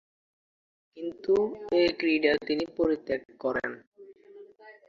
[0.97, 1.33] কিন্তু
[1.73, 3.71] এ ক্রীড়া তিনি পরিত্যাগ করেন।